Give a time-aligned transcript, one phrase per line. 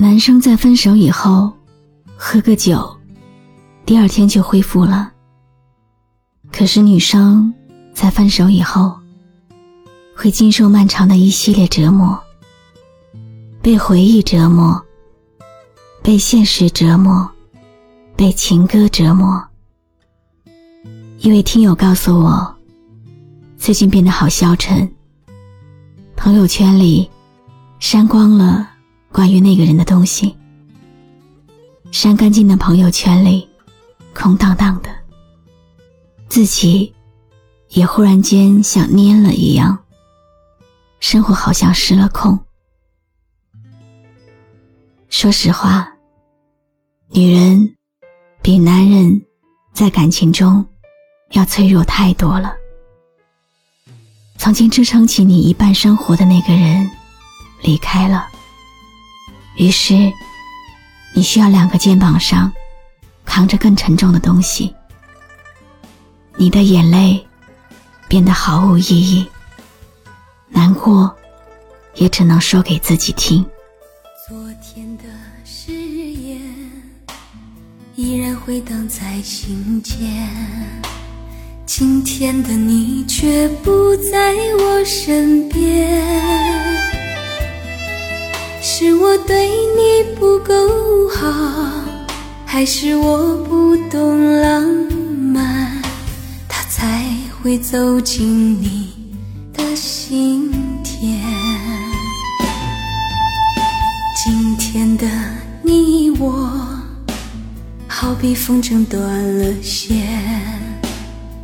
[0.00, 1.52] 男生在分手以后
[2.16, 2.96] 喝个酒，
[3.84, 5.12] 第二天就恢复了。
[6.52, 7.52] 可是女生
[7.92, 8.96] 在分手以后，
[10.16, 12.16] 会经受漫长的一系列折磨，
[13.60, 14.80] 被回忆折磨，
[16.00, 17.28] 被现实折磨，
[18.14, 19.44] 被情歌折磨。
[21.18, 22.56] 一位听友告诉我，
[23.56, 24.88] 最近变得好消沉，
[26.16, 27.10] 朋友圈里。
[27.80, 28.68] 删光了
[29.10, 30.36] 关于那个人的东西，
[31.90, 33.48] 删干净的朋友圈里，
[34.14, 34.88] 空荡荡的。
[36.28, 36.94] 自己
[37.68, 39.78] 也忽然间像蔫了一样，
[41.00, 42.38] 生活好像失了控。
[45.08, 45.90] 说实话，
[47.10, 47.76] 女人
[48.42, 49.20] 比男人
[49.72, 50.64] 在感情中
[51.30, 52.54] 要脆弱太多了。
[54.36, 56.88] 曾经支撑起你一半生活的那个人。
[57.62, 58.28] 离开了，
[59.58, 59.94] 于是
[61.12, 62.50] 你需要两个肩膀上
[63.24, 64.72] 扛着更沉重的东西。
[66.36, 67.26] 你的眼泪
[68.08, 69.26] 变得毫无意义，
[70.48, 71.12] 难过
[71.96, 73.44] 也只能说给自己听。
[74.28, 75.02] 昨天的
[75.44, 76.40] 誓言
[77.96, 79.98] 依然回荡在心间，
[81.66, 87.07] 今天的你却不在我身边。
[88.80, 90.54] 是我对你不够
[91.08, 91.28] 好，
[92.46, 94.62] 还是我不懂浪
[95.34, 95.82] 漫，
[96.48, 97.04] 他才
[97.42, 98.92] 会走进你
[99.52, 100.48] 的心
[100.84, 101.18] 田？
[104.24, 105.08] 今天的
[105.60, 106.48] 你我，
[107.88, 109.02] 好比风筝断
[109.40, 110.06] 了线，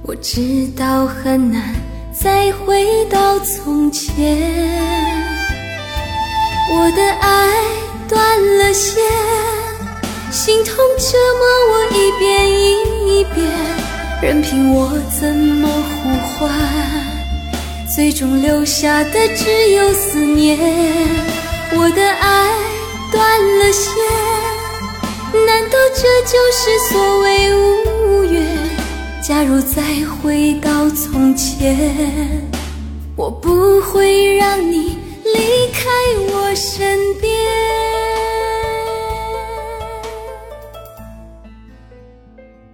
[0.02, 1.74] 我知道很难
[2.12, 5.33] 再回到从前。
[6.72, 7.62] 我的爱
[8.08, 9.02] 断了线，
[10.30, 12.50] 心痛折磨我一遍
[13.06, 13.46] 一遍，
[14.22, 16.08] 任凭我怎么呼
[16.38, 16.50] 唤，
[17.94, 20.58] 最终留下的只有思念。
[21.76, 22.50] 我的爱
[23.12, 23.92] 断了线，
[25.46, 28.46] 难道这就是所谓无缘？
[29.22, 32.42] 假如再回到从前，
[33.16, 35.03] 我不会让你。
[35.34, 35.40] 离
[35.72, 35.88] 开
[36.32, 37.34] 我身边。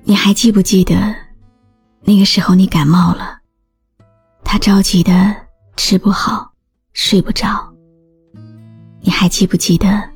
[0.05, 1.15] 你还记不记得
[2.03, 3.39] 那个时候你感冒了，
[4.45, 5.35] 他着急的
[5.77, 6.53] 吃不好
[6.93, 7.73] 睡不着。
[9.01, 10.11] 你还记不记得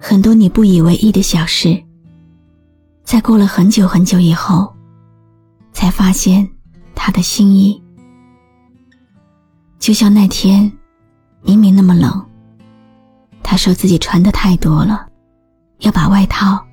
[0.00, 1.82] 很多你不以为意的小事，
[3.04, 4.74] 在过了很久很久以后，
[5.74, 6.48] 才发现
[6.94, 7.82] 他的心意。
[9.78, 10.72] 就像那天。
[11.42, 12.24] 明明那么冷，
[13.42, 15.06] 他说自己穿的太多了，
[15.80, 16.64] 要把外套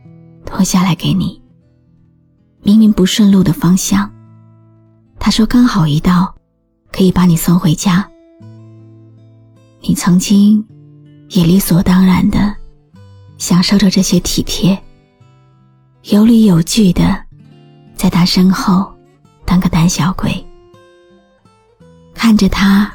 [0.45, 1.41] 脱下来给你。
[2.61, 4.09] 明明不顺路的方向，
[5.19, 6.33] 他说刚好一到，
[6.91, 8.07] 可以把你送回家。
[9.81, 10.63] 你曾经
[11.29, 12.55] 也理所当然的
[13.37, 14.79] 享受着这些体贴，
[16.03, 17.19] 有理有据的
[17.95, 18.93] 在他身后
[19.45, 20.45] 当个胆小鬼，
[22.13, 22.93] 看着他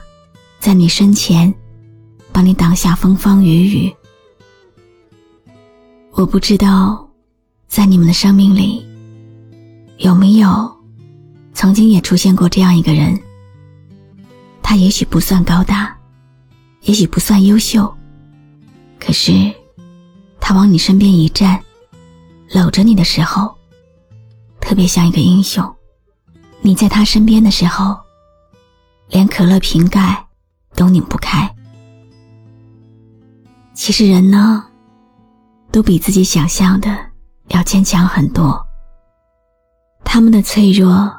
[0.60, 1.52] 在你身前。
[2.34, 3.94] 帮你挡下风风雨雨。
[6.10, 7.08] 我不知道，
[7.68, 8.84] 在你们的生命里，
[9.98, 10.68] 有没有
[11.52, 13.16] 曾经也出现过这样一个人。
[14.60, 15.96] 他也许不算高大，
[16.82, 17.94] 也许不算优秀，
[18.98, 19.32] 可是
[20.40, 21.62] 他往你身边一站，
[22.50, 23.54] 搂着你的时候，
[24.60, 25.64] 特别像一个英雄。
[26.62, 27.96] 你在他身边的时候，
[29.08, 30.26] 连可乐瓶盖
[30.74, 31.48] 都拧不开。
[33.74, 34.64] 其实人呢，
[35.72, 36.96] 都比自己想象的
[37.48, 38.64] 要坚强很多。
[40.04, 41.12] 他们的脆弱，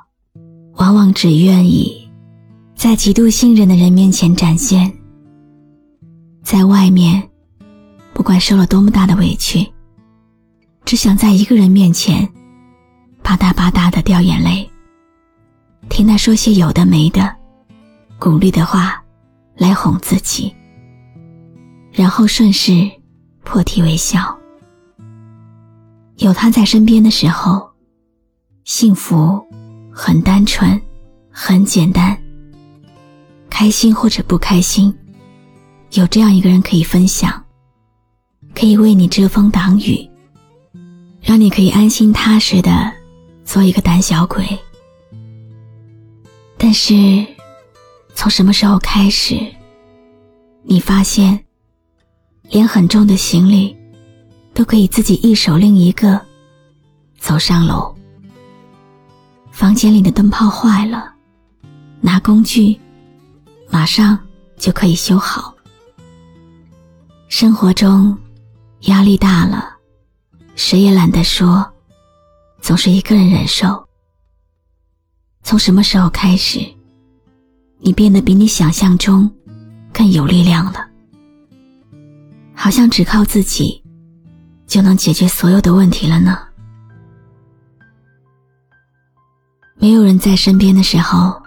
[0.76, 2.10] 往往只愿意
[2.74, 4.92] 在极度信任的人面前展现。
[6.44, 7.22] 在外面，
[8.14, 9.70] 不管受了多么大的委屈，
[10.86, 12.26] 只想在一个人面前，
[13.22, 14.70] 吧嗒吧嗒的掉眼泪，
[15.90, 17.36] 听他说些有的没的，
[18.18, 19.04] 鼓励的话，
[19.58, 20.56] 来哄自己。
[21.96, 22.90] 然后顺势
[23.44, 24.38] 破涕为笑。
[26.18, 27.70] 有他在身边的时候，
[28.66, 29.42] 幸福
[29.94, 30.80] 很单纯，
[31.32, 32.18] 很简单。
[33.50, 34.94] 开心或者不开心，
[35.92, 37.42] 有这样一个人可以分享，
[38.54, 40.10] 可以为你遮风挡雨，
[41.22, 42.92] 让你可以安心踏实的
[43.46, 44.46] 做一个胆小鬼。
[46.58, 47.26] 但是，
[48.14, 49.40] 从什么时候开始，
[50.64, 51.45] 你发现，
[52.50, 53.76] 连很重的行李，
[54.54, 56.20] 都可以自己一手拎一个，
[57.18, 57.94] 走上楼。
[59.52, 61.14] 房间里的灯泡坏了，
[62.02, 62.80] 拿工具，
[63.70, 64.18] 马上
[64.58, 65.54] 就可以修好。
[67.28, 68.18] 生活中，
[68.82, 69.74] 压力大了，
[70.56, 71.66] 谁也懒得说，
[72.62, 73.84] 总是一个人忍受。
[75.42, 76.60] 从什么时候开始，
[77.80, 79.30] 你变得比你想象中
[79.92, 80.86] 更有力量了？
[82.56, 83.84] 好像只靠自己
[84.66, 86.40] 就能解决所有的问题了呢？
[89.78, 91.40] 没有人在身边的时候，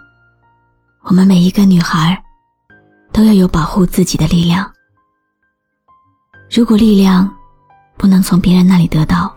[1.03, 2.23] 我们每一个女孩
[3.13, 4.71] 都要有保护自己的力量。
[6.51, 7.29] 如果力量
[7.97, 9.35] 不能从别人那里得到，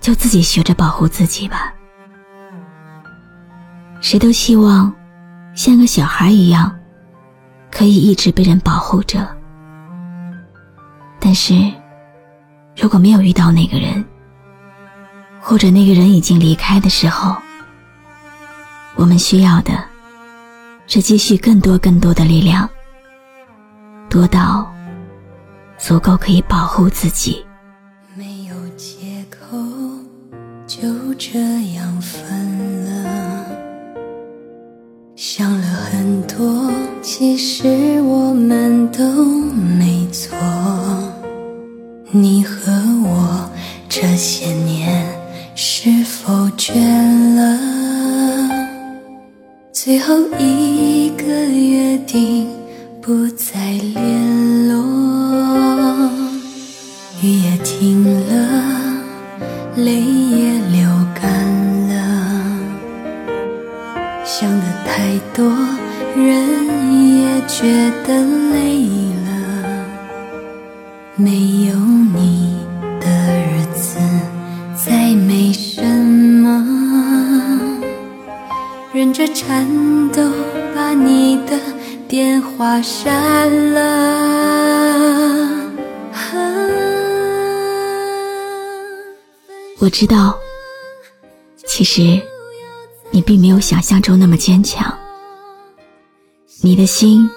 [0.00, 1.72] 就自己学着保护自己吧。
[4.00, 4.92] 谁都希望
[5.54, 6.72] 像个小孩一样，
[7.70, 9.41] 可以一直被人保护着。
[11.24, 11.54] 但是，
[12.76, 14.04] 如果没有遇到那个人，
[15.40, 17.36] 或者那个人已经离开的时候，
[18.96, 19.72] 我们需要的
[20.88, 22.68] 是积蓄更多更多的力量，
[24.10, 24.68] 多到
[25.78, 27.46] 足够可以保护自己。
[28.16, 29.56] 没有借口，
[30.66, 31.38] 就这
[31.74, 32.00] 样
[49.84, 52.46] 最后一个约定，
[53.00, 54.78] 不再联络。
[57.20, 59.02] 雨也停了，
[59.74, 60.88] 泪也流
[61.20, 61.28] 干
[61.88, 61.92] 了。
[64.24, 65.52] 想的太多，
[66.14, 68.86] 人也觉得累
[69.26, 69.30] 了。
[71.16, 71.74] 没有
[79.12, 79.66] 着颤
[80.10, 80.30] 抖
[80.74, 81.58] 把你的
[82.08, 83.80] 电话删了。
[89.78, 90.38] 我知道，
[91.66, 92.20] 其实。
[93.14, 94.90] 你并没有想象中那么坚强，
[96.62, 97.28] 你的心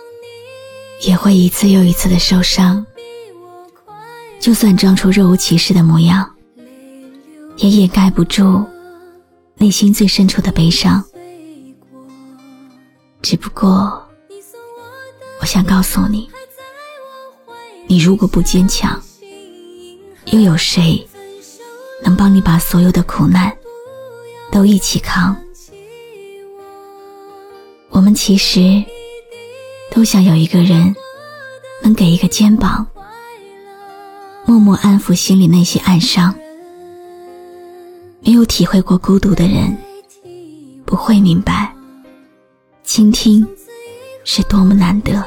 [1.06, 2.86] 也会一次又一次的受伤。
[4.40, 6.34] 就算装出若无其事的模样，
[7.58, 8.64] 也掩盖不住
[9.58, 11.04] 内心最深处的悲伤。
[13.26, 14.08] 只不过，
[15.42, 16.30] 我想告诉你，
[17.88, 19.02] 你如果不坚强，
[20.26, 21.04] 又有谁
[22.04, 23.52] 能帮你把所有的苦难
[24.52, 25.36] 都一起扛？
[27.90, 28.84] 我们其实
[29.90, 30.96] 都想有一个人
[31.82, 32.86] 能给一个肩膀，
[34.46, 36.32] 默默安抚心里那些暗伤。
[38.22, 39.76] 没有体会过孤独的人，
[40.86, 41.75] 不会明白
[42.96, 43.46] 倾听
[44.24, 45.22] 是多么难得。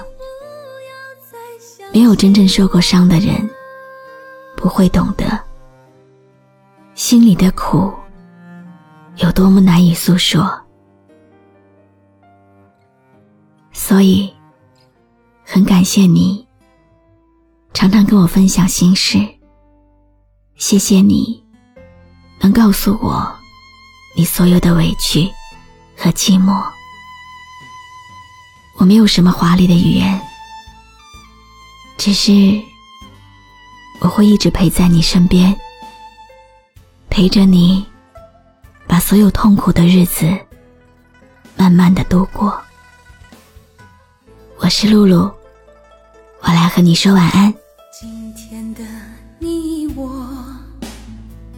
[1.93, 3.47] 没有真正受过伤的人，
[4.57, 5.39] 不会懂得
[6.95, 7.93] 心里的苦
[9.17, 10.51] 有多么难以诉说。
[13.71, 14.33] 所以，
[15.45, 16.49] 很感谢你
[17.75, 19.19] 常常跟我分享心事。
[20.55, 21.45] 谢谢你，
[22.41, 23.31] 能告诉我
[24.17, 25.29] 你所有的委屈
[25.95, 26.67] 和寂寞。
[28.79, 30.21] 我没有什么华丽的语言，
[31.97, 32.33] 只是
[34.01, 35.55] 我会一直陪在你身边，
[37.11, 37.85] 陪着你，
[38.87, 40.33] 把所有痛苦的日子
[41.57, 42.57] 慢慢的度过。
[44.59, 45.29] 我是露露，
[46.43, 47.53] 我来和你说晚安。
[48.01, 48.83] 今天的
[49.41, 50.25] 你我，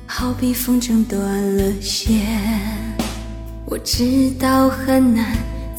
[0.07, 1.21] 好比风筝断
[1.59, 2.27] 了线。
[3.67, 5.37] 我知道很难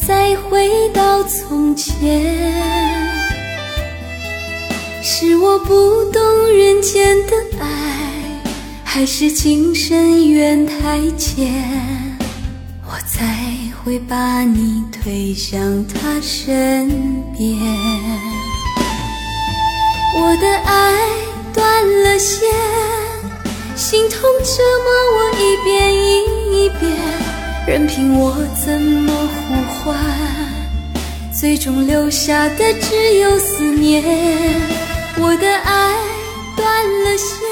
[0.07, 1.93] 再回到从前，
[5.03, 8.41] 是我不懂人间的爱，
[8.83, 11.47] 还是情深缘太浅？
[12.87, 13.23] 我才
[13.83, 16.89] 会把你推向他身
[17.37, 17.57] 边。
[20.17, 20.97] 我的爱
[21.53, 22.39] 断了线，
[23.75, 26.91] 心痛折磨我一遍一遍，
[27.67, 29.53] 任凭我怎么呼
[29.83, 29.95] 唤，
[31.31, 34.03] 最终留下的只有思念。
[35.17, 35.95] 我的爱
[36.57, 36.65] 断
[37.03, 37.47] 了线，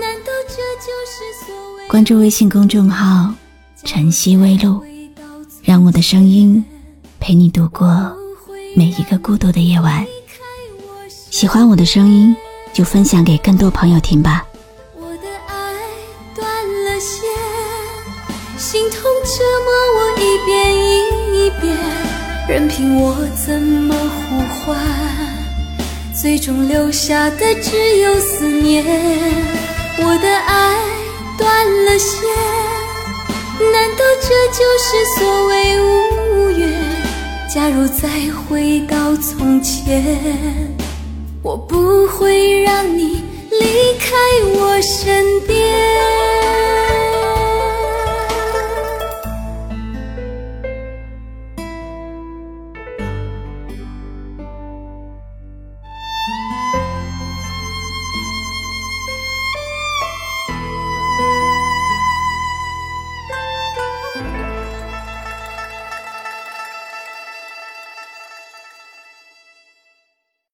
[0.00, 1.88] 难道这就是所谓？
[1.88, 3.34] 关注微信公众号
[3.84, 4.82] “晨曦微露”，
[5.64, 6.64] 让我的声音
[7.18, 8.16] 陪你度过
[8.76, 10.06] 每一个孤独的夜晚。
[11.08, 12.34] 喜欢我的声音，
[12.72, 14.44] 就分享给更多朋友听吧。
[18.80, 19.68] 心痛折磨
[19.98, 20.50] 我一遍
[21.34, 21.76] 一遍，
[22.48, 24.74] 任凭我怎么呼唤，
[26.18, 28.82] 最终留下的只有思念。
[29.98, 30.78] 我的爱
[31.36, 32.26] 断了线，
[33.70, 36.72] 难道这就是所谓无缘？
[37.54, 38.08] 假如再
[38.48, 40.74] 回到从前。
[41.42, 44.16] 我不会让你离开
[44.54, 46.39] 我身边。